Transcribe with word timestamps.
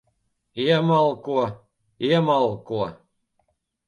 Iemalko. 0.61 1.35
Iemalko. 2.05 2.81